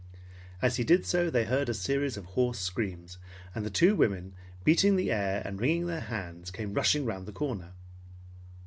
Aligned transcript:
As 0.63 0.77
he 0.77 0.83
did 0.83 1.05
so, 1.05 1.29
they 1.29 1.45
heard 1.45 1.69
a 1.69 1.75
series 1.75 2.17
of 2.17 2.25
hoarse 2.25 2.57
screams, 2.57 3.19
and 3.53 3.63
the 3.63 3.69
two 3.69 3.95
women, 3.95 4.33
beating 4.63 4.95
the 4.95 5.11
air 5.11 5.43
and 5.45 5.61
wringing 5.61 5.85
their 5.85 5.99
hands, 5.99 6.49
came 6.49 6.73
rushing 6.73 7.05
around 7.05 7.25
the 7.25 7.31
corner. 7.31 7.73